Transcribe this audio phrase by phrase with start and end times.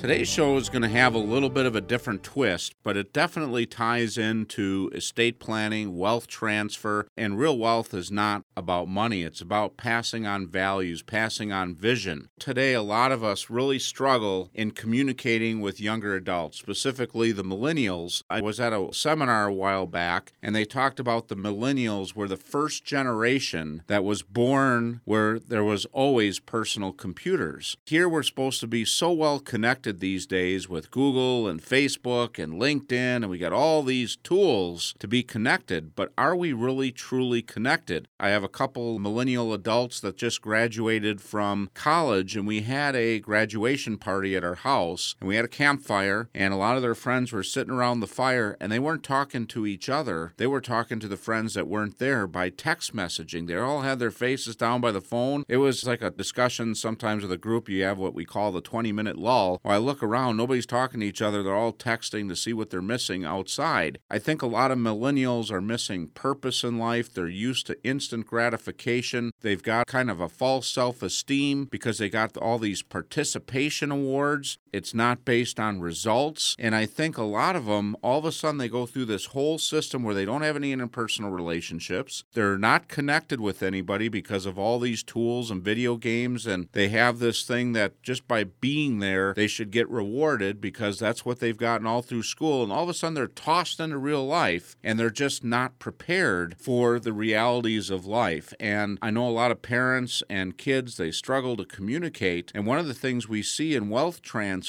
[0.00, 3.12] Today's show is going to have a little bit of a different twist, but it
[3.12, 9.24] definitely ties into estate planning, wealth transfer, and real wealth is not about money.
[9.24, 12.30] It's about passing on values, passing on vision.
[12.38, 18.22] Today, a lot of us really struggle in communicating with younger adults, specifically the millennials.
[18.30, 22.26] I was at a seminar a while back, and they talked about the millennials were
[22.26, 27.76] the first generation that was born where there was always personal computers.
[27.84, 32.60] Here, we're supposed to be so well connected these days with Google and Facebook and
[32.60, 37.42] LinkedIn, and we got all these tools to be connected, but are we really truly
[37.42, 38.06] connected?
[38.20, 43.18] I have a couple millennial adults that just graduated from college, and we had a
[43.18, 46.94] graduation party at our house, and we had a campfire, and a lot of their
[46.94, 50.34] friends were sitting around the fire, and they weren't talking to each other.
[50.36, 53.46] They were talking to the friends that weren't there by text messaging.
[53.46, 55.44] They all had their faces down by the phone.
[55.48, 57.68] It was like a discussion sometimes with a group.
[57.68, 59.58] You have what we call the 20 minute lull.
[59.62, 61.42] While I look around, nobody's talking to each other.
[61.42, 63.98] They're all texting to see what they're missing outside.
[64.10, 67.12] I think a lot of millennials are missing purpose in life.
[67.12, 69.32] They're used to instant gratification.
[69.40, 74.58] They've got kind of a false self esteem because they got all these participation awards.
[74.72, 76.54] It's not based on results.
[76.58, 79.26] And I think a lot of them, all of a sudden, they go through this
[79.26, 82.24] whole system where they don't have any interpersonal relationships.
[82.34, 86.46] They're not connected with anybody because of all these tools and video games.
[86.46, 90.98] And they have this thing that just by being there, they should get rewarded because
[90.98, 92.62] that's what they've gotten all through school.
[92.62, 96.56] And all of a sudden, they're tossed into real life and they're just not prepared
[96.58, 98.52] for the realities of life.
[98.60, 102.52] And I know a lot of parents and kids, they struggle to communicate.
[102.54, 104.59] And one of the things we see in wealth transfer,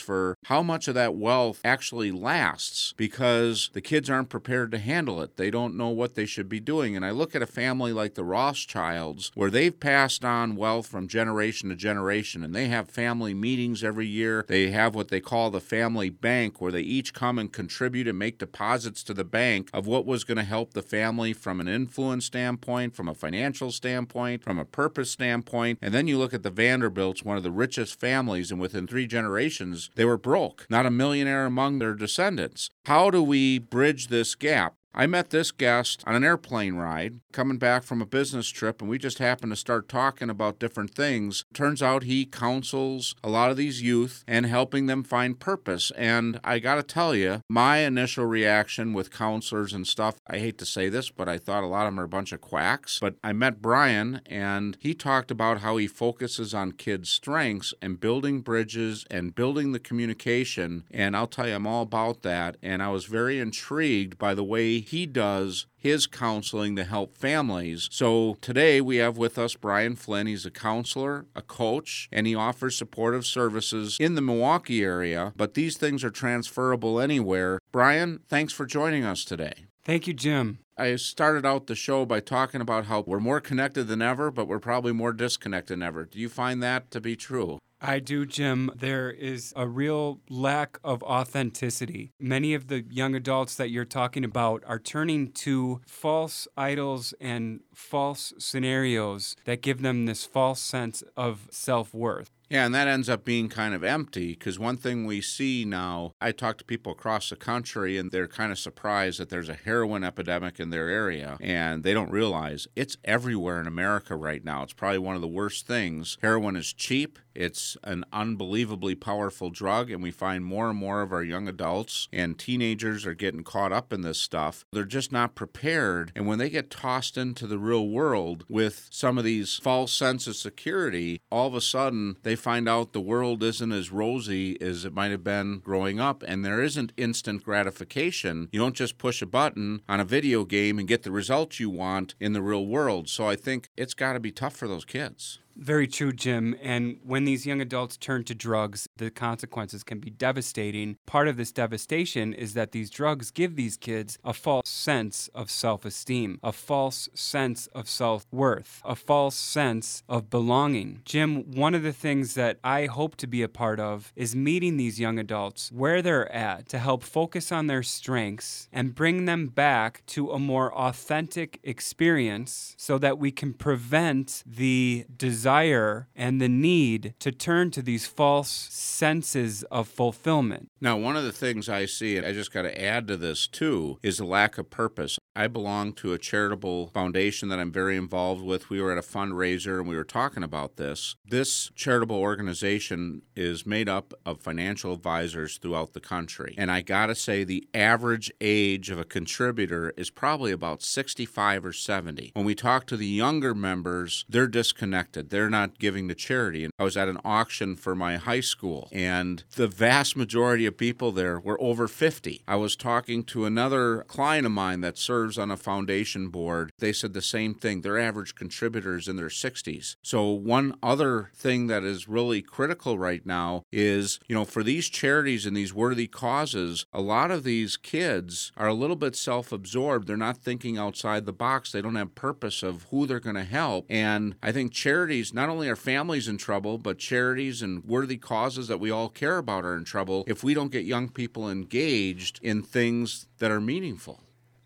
[0.46, 5.38] how much of that wealth actually lasts because the kids aren't prepared to handle it.
[5.38, 6.96] They don't know what they should be doing.
[6.96, 11.08] And I look at a family like the Rothschilds, where they've passed on wealth from
[11.08, 14.46] generation to generation, and they have family meetings every year.
[14.48, 18.18] They have what they call the family bank, where they each come and contribute and
[18.18, 21.68] make deposits to the bank of what was going to help the family from an
[21.68, 25.80] influence standpoint, from a financial standpoint, from a purpose standpoint.
[25.82, 29.08] And then you look at the Vanderbilts, one of the richest families, and within three
[29.08, 32.70] generations, they were broke, not a millionaire among their descendants.
[32.86, 34.76] How do we bridge this gap?
[34.94, 38.90] I met this guest on an airplane ride coming back from a business trip, and
[38.90, 41.46] we just happened to start talking about different things.
[41.54, 45.92] Turns out he counsels a lot of these youth and helping them find purpose.
[45.92, 50.58] And I got to tell you, my initial reaction with counselors and stuff, I hate
[50.58, 53.00] to say this, but I thought a lot of them are a bunch of quacks.
[53.00, 57.98] But I met Brian, and he talked about how he focuses on kids' strengths and
[57.98, 60.84] building bridges and building the communication.
[60.92, 62.58] And I'll tell you, I'm all about that.
[62.62, 67.88] And I was very intrigued by the way he does his counseling to help families.
[67.92, 70.28] So today we have with us Brian Flynn.
[70.28, 75.54] He's a counselor, a coach, and he offers supportive services in the Milwaukee area, but
[75.54, 77.60] these things are transferable anywhere.
[77.72, 79.66] Brian, thanks for joining us today.
[79.84, 80.60] Thank you, Jim.
[80.78, 84.48] I started out the show by talking about how we're more connected than ever, but
[84.48, 86.06] we're probably more disconnected than ever.
[86.06, 87.60] Do you find that to be true?
[87.82, 88.70] I do, Jim.
[88.76, 92.12] There is a real lack of authenticity.
[92.20, 97.62] Many of the young adults that you're talking about are turning to false idols and
[97.74, 102.30] false scenarios that give them this false sense of self worth.
[102.52, 106.12] Yeah, and that ends up being kind of empty because one thing we see now,
[106.20, 109.54] I talk to people across the country and they're kind of surprised that there's a
[109.54, 114.64] heroin epidemic in their area and they don't realize it's everywhere in America right now.
[114.64, 116.18] It's probably one of the worst things.
[116.22, 121.14] Heroin is cheap, it's an unbelievably powerful drug, and we find more and more of
[121.14, 124.66] our young adults and teenagers are getting caught up in this stuff.
[124.72, 126.12] They're just not prepared.
[126.16, 130.28] And when they get tossed into the real world with some of these false sense
[130.28, 134.86] of security, all of a sudden they find out the world isn't as rosy as
[134.86, 138.50] it might have been growing up, and there isn't instant gratification.
[138.52, 141.70] You don't just push a button on a video game and get the results you
[141.70, 143.10] want in the real world.
[143.10, 145.40] So I think it's got to be tough for those kids.
[145.56, 146.56] Very true, Jim.
[146.62, 150.98] And when these young adults turn to drugs, the consequences can be devastating.
[151.06, 155.52] Part of this devastation is that these drugs give these kids a false sense of
[155.52, 161.02] self esteem, a false sense of self worth, a false sense of belonging.
[161.06, 164.78] Jim, one of the things that I hope to be a part of is meeting
[164.78, 169.48] these young adults where they're at to help focus on their strengths and bring them
[169.48, 176.40] back to a more authentic experience so that we can prevent the desire desire and
[176.40, 180.70] the need to turn to these false senses of fulfillment.
[180.80, 183.48] Now, one of the things I see, and I just got to add to this
[183.48, 185.18] too, is the lack of purpose.
[185.36, 188.70] I belong to a charitable foundation that I'm very involved with.
[188.70, 191.16] We were at a fundraiser and we were talking about this.
[191.26, 196.54] This charitable organization is made up of financial advisors throughout the country.
[196.58, 201.66] And I got to say, the average age of a contributor is probably about 65
[201.66, 202.32] or 70.
[202.34, 205.31] When we talk to the younger members, they're disconnected.
[205.32, 206.64] They're not giving to charity.
[206.64, 210.78] And I was at an auction for my high school, and the vast majority of
[210.78, 212.44] people there were over 50.
[212.48, 216.94] I was talking to another client of mine that serves on a foundation board, they
[216.94, 217.82] said the same thing.
[217.82, 219.96] Their average contributors in their 60s.
[220.04, 224.90] So one other thing that is really critical right now is, you know, for these
[224.90, 230.08] charities and these worthy causes, a lot of these kids are a little bit self-absorbed.
[230.08, 231.72] They're not thinking outside the box.
[231.72, 233.86] They don't have purpose of who they're going to help.
[233.90, 238.68] And I think charities, not only are families in trouble, but charities and worthy causes
[238.68, 242.40] that we all care about are in trouble if we don't get young people engaged
[242.42, 244.20] in things that are meaningful.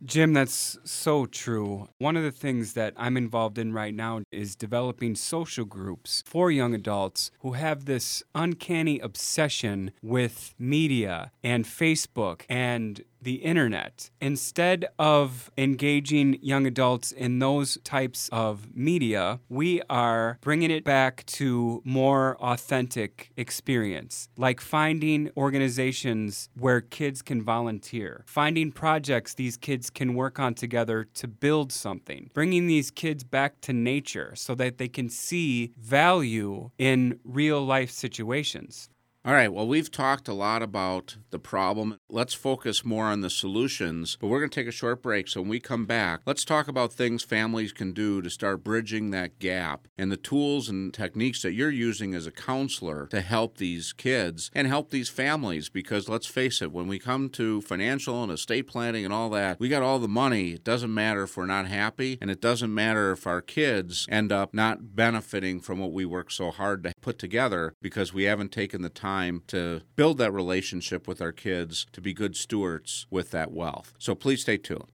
[0.03, 1.87] Jim, that's so true.
[1.97, 6.51] One of the things that I'm involved in right now is developing social groups for
[6.51, 14.09] young adults who have this uncanny obsession with media and Facebook and the internet.
[14.21, 21.25] Instead of engaging young adults in those types of media, we are bringing it back
[21.25, 29.89] to more authentic experience, like finding organizations where kids can volunteer, finding projects these kids
[29.89, 34.77] can work on together to build something, bringing these kids back to nature so that
[34.77, 38.89] they can see value in real life situations.
[39.25, 41.97] All right, well, we've talked a lot about the problem.
[42.07, 45.27] Let's focus more on the solutions, but we're going to take a short break.
[45.27, 49.09] So when we come back, let's talk about things families can do to start bridging
[49.09, 53.57] that gap and the tools and techniques that you're using as a counselor to help
[53.57, 55.69] these kids and help these families.
[55.69, 59.59] Because let's face it, when we come to financial and estate planning and all that,
[59.59, 60.51] we got all the money.
[60.51, 64.31] It doesn't matter if we're not happy, and it doesn't matter if our kids end
[64.31, 68.51] up not benefiting from what we work so hard to put together because we haven't
[68.51, 73.07] taken the time time to build that relationship with our kids to be good stewards
[73.09, 73.93] with that wealth.
[73.97, 74.91] So please stay tuned.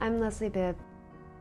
[0.00, 0.76] I'm Leslie Bibb.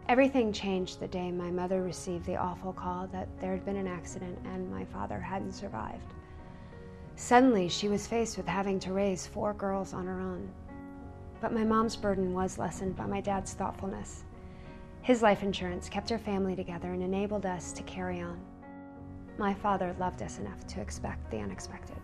[0.07, 3.88] Everything changed the day my mother received the awful call that there had been an
[3.88, 6.13] accident and my father hadn't survived.
[7.15, 10.47] Suddenly, she was faced with having to raise four girls on her own.
[11.41, 14.23] But my mom's burden was lessened by my dad's thoughtfulness.
[15.01, 18.39] His life insurance kept our family together and enabled us to carry on.
[19.38, 21.98] My father loved us enough to expect the unexpected.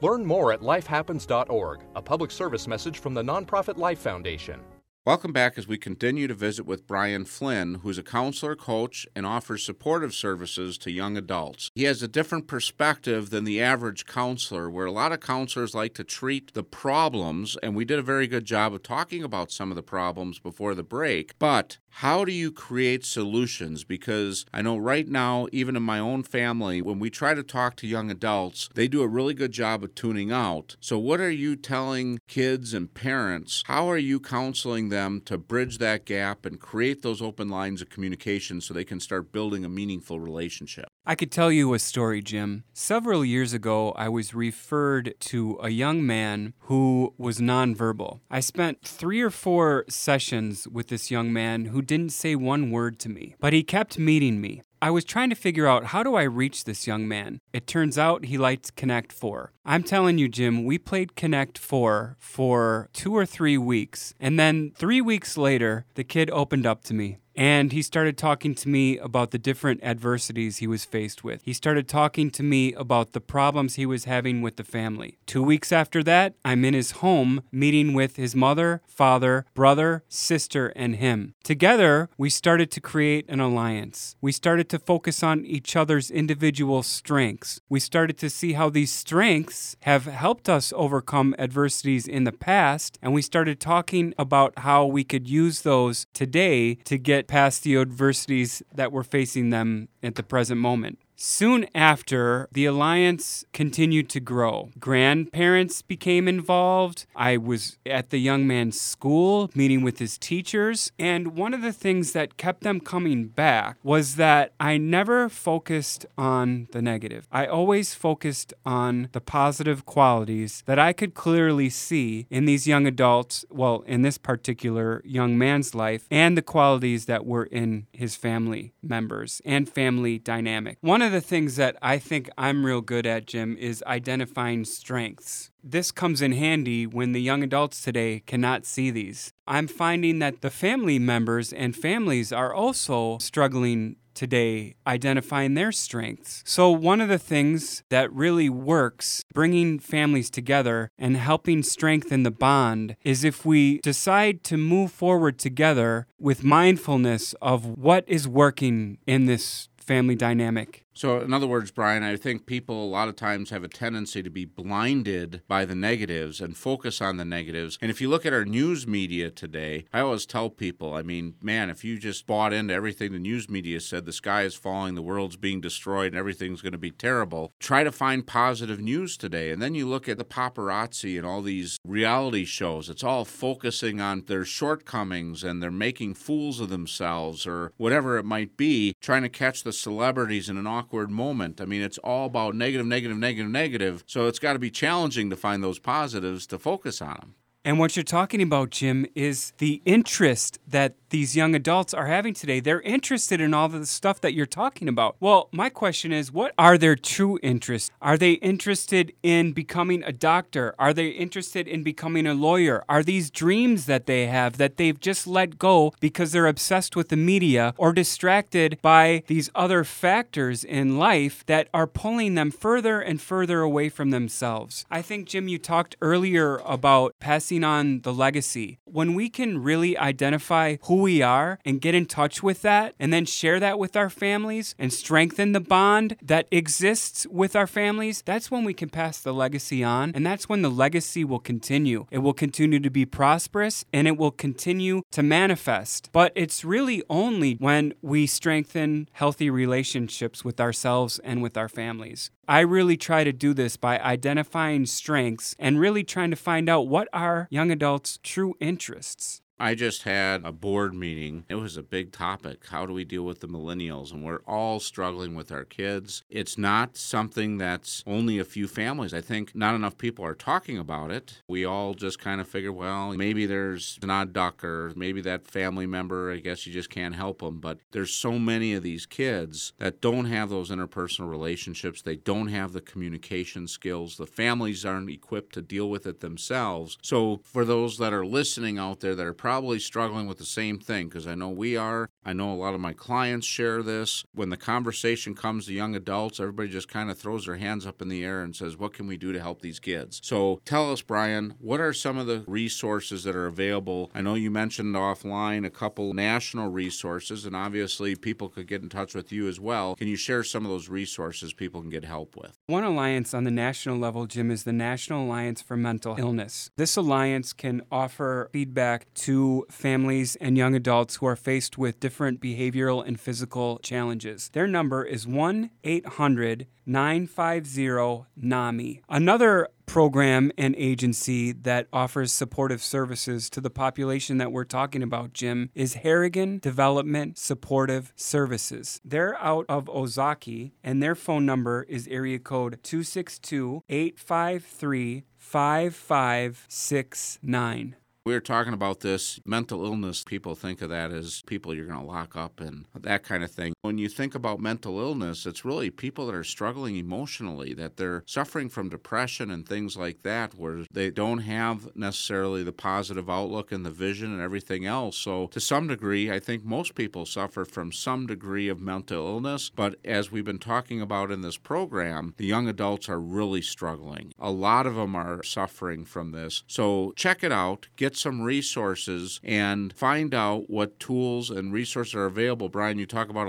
[0.00, 4.60] Learn more at lifehappens.org, a public service message from the nonprofit Life Foundation.
[5.06, 9.26] Welcome back as we continue to visit with Brian Flynn, who's a counselor, coach, and
[9.26, 11.70] offers supportive services to young adults.
[11.74, 15.92] He has a different perspective than the average counselor, where a lot of counselors like
[15.96, 19.70] to treat the problems, and we did a very good job of talking about some
[19.70, 21.38] of the problems before the break.
[21.38, 23.84] But how do you create solutions?
[23.84, 27.76] Because I know right now, even in my own family, when we try to talk
[27.76, 30.76] to young adults, they do a really good job of tuning out.
[30.80, 33.62] So, what are you telling kids and parents?
[33.66, 37.90] How are you counseling them to bridge that gap and create those open lines of
[37.90, 40.86] communication so they can start building a meaningful relationship?
[41.04, 42.64] I could tell you a story, Jim.
[42.72, 48.20] Several years ago, I was referred to a young man who was nonverbal.
[48.30, 52.98] I spent three or four sessions with this young man who didn't say one word
[53.00, 54.62] to me, but he kept meeting me.
[54.84, 57.40] I was trying to figure out how do I reach this young man.
[57.54, 59.50] It turns out he liked Connect 4.
[59.64, 64.12] I'm telling you, Jim, we played Connect 4 for two or three weeks.
[64.20, 67.16] And then three weeks later, the kid opened up to me.
[67.36, 71.42] And he started talking to me about the different adversities he was faced with.
[71.42, 75.18] He started talking to me about the problems he was having with the family.
[75.26, 80.68] Two weeks after that, I'm in his home meeting with his mother, father, brother, sister,
[80.76, 81.34] and him.
[81.42, 84.16] Together, we started to create an alliance.
[84.20, 87.60] We started to focus on each other's individual strengths.
[87.68, 92.98] We started to see how these strengths have helped us overcome adversities in the past,
[93.02, 97.76] and we started talking about how we could use those today to get past the
[97.76, 100.98] adversities that we're facing them at the present moment.
[101.16, 104.70] Soon after, the alliance continued to grow.
[104.80, 107.06] Grandparents became involved.
[107.14, 110.90] I was at the young man's school meeting with his teachers.
[110.98, 116.04] And one of the things that kept them coming back was that I never focused
[116.18, 117.28] on the negative.
[117.30, 122.86] I always focused on the positive qualities that I could clearly see in these young
[122.86, 128.16] adults, well, in this particular young man's life, and the qualities that were in his
[128.16, 130.78] family members and family dynamic.
[130.80, 135.50] One of the things that I think I'm real good at, Jim, is identifying strengths.
[135.62, 139.32] This comes in handy when the young adults today cannot see these.
[139.46, 146.42] I'm finding that the family members and families are also struggling today identifying their strengths.
[146.46, 152.30] So, one of the things that really works bringing families together and helping strengthen the
[152.30, 158.98] bond is if we decide to move forward together with mindfulness of what is working
[159.06, 160.83] in this family dynamic.
[160.96, 164.22] So, in other words, Brian, I think people a lot of times have a tendency
[164.22, 167.78] to be blinded by the negatives and focus on the negatives.
[167.82, 171.34] And if you look at our news media today, I always tell people, I mean,
[171.42, 174.94] man, if you just bought into everything the news media said, the sky is falling,
[174.94, 179.16] the world's being destroyed, and everything's going to be terrible, try to find positive news
[179.16, 179.50] today.
[179.50, 184.00] And then you look at the paparazzi and all these reality shows, it's all focusing
[184.00, 189.22] on their shortcomings and they're making fools of themselves or whatever it might be, trying
[189.22, 191.60] to catch the celebrities in an awkward moment.
[191.60, 194.04] I mean, it's all about negative, negative, negative, negative.
[194.06, 197.34] So it's got to be challenging to find those positives to focus on them.
[197.66, 202.34] And what you're talking about, Jim, is the interest that these young adults are having
[202.34, 202.60] today.
[202.60, 205.16] They're interested in all the stuff that you're talking about.
[205.20, 207.90] Well, my question is what are their true interests?
[208.02, 210.74] Are they interested in becoming a doctor?
[210.76, 212.84] Are they interested in becoming a lawyer?
[212.88, 217.10] Are these dreams that they have that they've just let go because they're obsessed with
[217.10, 223.00] the media or distracted by these other factors in life that are pulling them further
[223.00, 224.84] and further away from themselves?
[224.90, 228.78] I think, Jim, you talked earlier about passing on the legacy.
[228.84, 233.12] When we can really identify who we are and get in touch with that and
[233.12, 238.22] then share that with our families and strengthen the bond that exists with our families,
[238.24, 240.12] that's when we can pass the legacy on.
[240.14, 242.06] And that's when the legacy will continue.
[242.10, 246.08] It will continue to be prosperous and it will continue to manifest.
[246.12, 252.30] But it's really only when we strengthen healthy relationships with ourselves and with our families.
[252.46, 256.88] I really try to do this by identifying strengths and really trying to find out
[256.88, 259.40] what are young adults' true interests.
[259.58, 261.44] I just had a board meeting.
[261.48, 262.66] It was a big topic.
[262.70, 264.12] How do we deal with the millennials?
[264.12, 266.24] And we're all struggling with our kids.
[266.28, 269.14] It's not something that's only a few families.
[269.14, 271.40] I think not enough people are talking about it.
[271.48, 275.46] We all just kind of figure, well, maybe there's an odd duck or maybe that
[275.46, 277.60] family member, I guess you just can't help them.
[277.60, 282.02] But there's so many of these kids that don't have those interpersonal relationships.
[282.02, 284.16] They don't have the communication skills.
[284.16, 286.98] The families aren't equipped to deal with it themselves.
[287.02, 290.78] So for those that are listening out there that are probably struggling with the same
[290.78, 292.08] thing because I know we are.
[292.24, 294.24] I know a lot of my clients share this.
[294.32, 298.00] When the conversation comes to young adults, everybody just kind of throws their hands up
[298.00, 300.20] in the air and says, What can we do to help these kids?
[300.24, 304.10] So tell us, Brian, what are some of the resources that are available?
[304.14, 308.88] I know you mentioned offline a couple national resources, and obviously people could get in
[308.88, 309.94] touch with you as well.
[309.94, 312.58] Can you share some of those resources people can get help with?
[312.66, 316.70] One alliance on the national level, Jim, is the National Alliance for Mental Illness.
[316.76, 322.13] This alliance can offer feedback to families and young adults who are faced with different
[322.14, 324.50] behavioral and physical challenges.
[324.52, 329.00] Their number is 1 800 950 NAMI.
[329.08, 335.32] Another program and agency that offers supportive services to the population that we're talking about,
[335.32, 339.00] Jim, is Harrigan Development Supportive Services.
[339.04, 348.32] They're out of Ozaukee, and their phone number is area code 262 853 5569 we
[348.32, 350.24] were talking about this mental illness.
[350.24, 353.50] People think of that as people you're going to lock up and that kind of
[353.50, 353.73] thing.
[353.84, 358.22] When you think about mental illness, it's really people that are struggling emotionally, that they're
[358.24, 363.72] suffering from depression and things like that, where they don't have necessarily the positive outlook
[363.72, 365.18] and the vision and everything else.
[365.18, 369.68] So, to some degree, I think most people suffer from some degree of mental illness.
[369.68, 374.32] But as we've been talking about in this program, the young adults are really struggling.
[374.38, 376.62] A lot of them are suffering from this.
[376.66, 377.88] So, check it out.
[377.96, 382.70] Get some resources and find out what tools and resources are available.
[382.70, 383.46] Brian, you talk about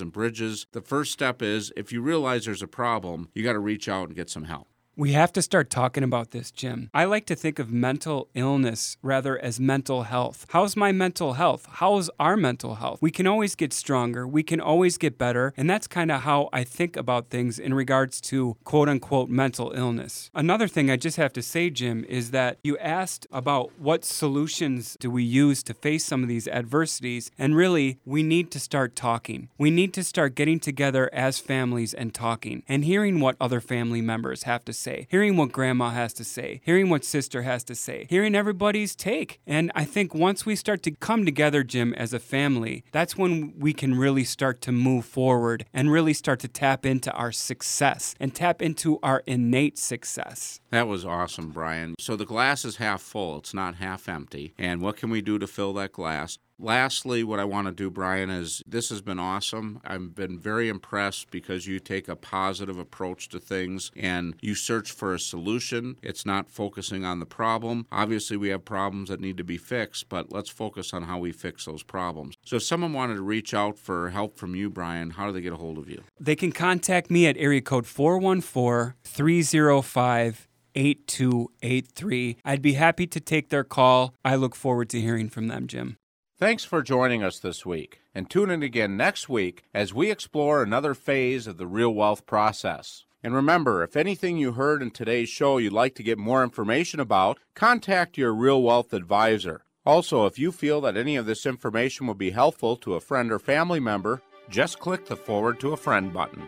[0.00, 0.66] and bridges.
[0.72, 4.08] The first step is if you realize there's a problem, you got to reach out
[4.08, 4.68] and get some help.
[4.98, 6.90] We have to start talking about this, Jim.
[6.92, 10.44] I like to think of mental illness rather as mental health.
[10.48, 11.68] How's my mental health?
[11.74, 13.00] How's our mental health?
[13.00, 16.48] We can always get stronger, we can always get better, and that's kind of how
[16.52, 20.32] I think about things in regards to quote unquote mental illness.
[20.34, 24.96] Another thing I just have to say, Jim, is that you asked about what solutions
[24.98, 28.96] do we use to face some of these adversities, and really, we need to start
[28.96, 29.48] talking.
[29.58, 34.00] We need to start getting together as families and talking and hearing what other family
[34.00, 37.62] members have to say say, hearing what grandma has to say, hearing what sister has
[37.64, 39.40] to say, hearing everybody's take.
[39.46, 43.52] And I think once we start to come together, Jim, as a family, that's when
[43.58, 48.14] we can really start to move forward and really start to tap into our success
[48.18, 50.60] and tap into our innate success.
[50.70, 51.94] That was awesome, Brian.
[51.98, 54.54] So the glass is half full, it's not half empty.
[54.58, 56.38] And what can we do to fill that glass?
[56.60, 59.80] Lastly, what I want to do, Brian, is this has been awesome.
[59.84, 64.90] I've been very impressed because you take a positive approach to things and you search
[64.90, 65.96] for a solution.
[66.02, 67.86] It's not focusing on the problem.
[67.92, 71.30] Obviously, we have problems that need to be fixed, but let's focus on how we
[71.30, 72.34] fix those problems.
[72.44, 75.40] So, if someone wanted to reach out for help from you, Brian, how do they
[75.40, 76.02] get a hold of you?
[76.18, 82.36] They can contact me at area code 414 305 8283.
[82.44, 84.14] I'd be happy to take their call.
[84.24, 85.96] I look forward to hearing from them, Jim.
[86.40, 90.62] Thanks for joining us this week, and tune in again next week as we explore
[90.62, 93.06] another phase of the real wealth process.
[93.24, 97.00] And remember, if anything you heard in today's show you'd like to get more information
[97.00, 99.64] about, contact your Real Wealth advisor.
[99.84, 103.32] Also, if you feel that any of this information will be helpful to a friend
[103.32, 106.46] or family member, just click the Forward to a Friend button.